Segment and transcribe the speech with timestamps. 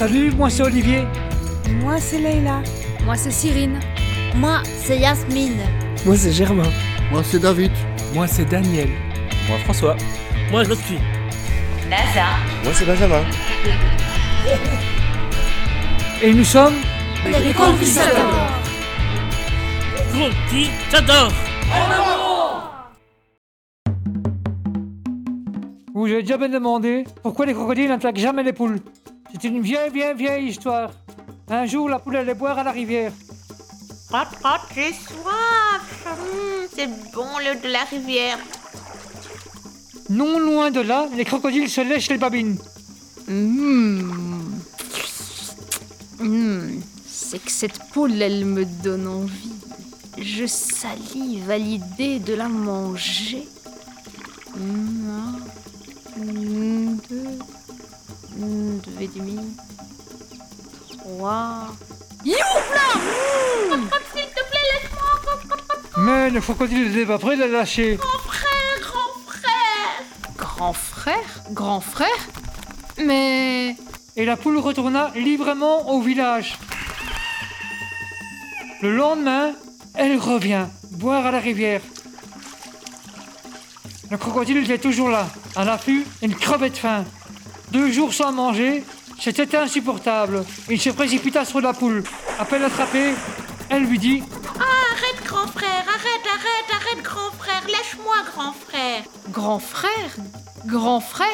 [0.00, 1.04] Salut, moi c'est Olivier.
[1.82, 2.62] Moi, c'est Leïla.
[3.04, 3.78] Moi, c'est Cyrine.
[4.34, 5.60] Moi, c'est Yasmine.
[6.06, 6.70] Moi, c'est Germain.
[7.12, 7.70] Moi, c'est David.
[8.14, 8.88] Moi c'est Daniel.
[9.46, 9.98] Moi François.
[10.50, 10.96] Moi je suis.
[11.90, 12.28] NASA.
[12.64, 13.20] Moi, c'est Benjamin.
[16.22, 16.76] Et nous sommes
[17.26, 18.48] Les conquistadors.
[20.14, 21.30] Conti, j'adore.
[25.92, 28.78] Vous avez déjà bien demandé pourquoi les crocodiles n'attaquent jamais les poules.
[29.32, 30.90] C'est une vieille, vieille, vieille histoire.
[31.48, 33.12] Un jour, la poule allait boire à la rivière.
[34.08, 36.06] Crotte, crotte, j'ai soif.
[36.06, 38.38] Hum, c'est bon l'eau de la rivière.
[40.08, 42.58] Non loin de là, les crocodiles se lèchent les babines.
[43.28, 44.02] Mmh.
[46.18, 46.80] Mmh.
[47.06, 49.52] C'est que cette poule, elle me donne envie.
[50.18, 53.46] Je salive à l'idée de la manger.
[54.56, 55.38] Mmh,
[56.16, 56.59] mmh,
[59.14, 59.38] demi,
[60.98, 61.66] trois.
[62.24, 62.38] Youpla
[64.14, 65.60] S'il te plaît, laisse-moi.
[65.98, 67.96] Mais le crocodile n'était pas prêt de la lâcher.
[67.96, 70.36] Grand frère, grand frère.
[70.36, 72.28] Grand frère Grand frère
[72.98, 73.76] Mais...
[74.16, 76.58] Et la poule retourna librement au village.
[78.82, 79.52] Le lendemain,
[79.94, 81.80] elle revient boire à la rivière.
[84.10, 87.04] Le crocodile était toujours là, à l'affût, il crevait de faim.
[87.70, 88.82] Deux jours sans manger,
[89.20, 90.44] c'était insupportable.
[90.68, 92.02] Il se précipita sur la poule.
[92.38, 93.14] À peine attrapée,
[93.68, 94.22] elle lui dit
[94.56, 97.62] Arrête, grand frère, arrête, arrête, arrête, grand frère.
[97.66, 99.02] Lâche-moi, grand frère.
[99.30, 100.16] Grand frère?
[100.66, 101.28] Grand frère?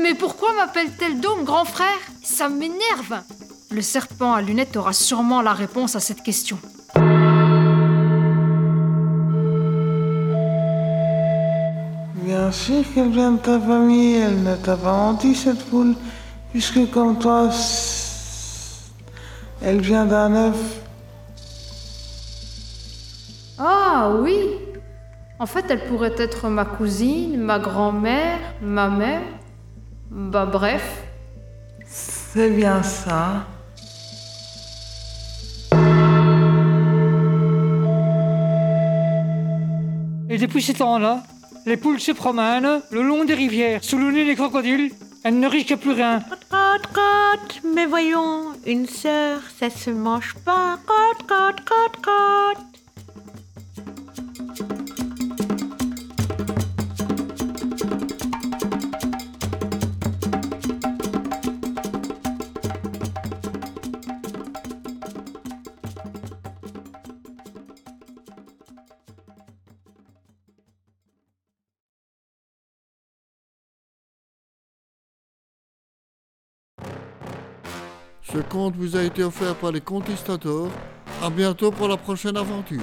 [0.00, 1.98] Mais pourquoi m'appelle-t-elle donc grand frère?
[2.22, 3.22] Ça m'énerve
[3.70, 6.58] Le serpent à lunettes aura sûrement la réponse à cette question.
[12.24, 15.94] Bien sûr qu'elle vient de ta famille, elle ne t'a pas menti cette poule,
[16.52, 17.50] puisque comme toi,
[19.62, 20.80] elle vient d'un œuf.
[23.58, 24.38] Ah oui
[25.38, 29.22] En fait, elle pourrait être ma cousine, ma grand-mère, ma mère.
[30.10, 31.02] Bah bref.
[31.86, 33.46] C'est bien ça.
[40.30, 41.22] Et depuis ce temps-là,
[41.66, 44.92] les poules se promènent le long des rivières, sous le nez des crocodiles.
[45.22, 46.20] Elles ne risquent plus rien.
[46.20, 47.60] Crotte, crotte, crotte.
[47.74, 50.78] Mais voyons, une sœur, ça se mange pas.
[50.86, 52.69] Crotte, crotte, crotte, crotte.
[78.32, 80.68] Ce conte vous a été offert par les Conquistadors.
[81.22, 82.80] À bientôt pour la prochaine aventure.